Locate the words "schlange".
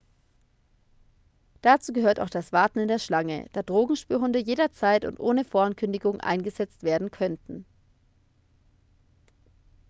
2.97-3.45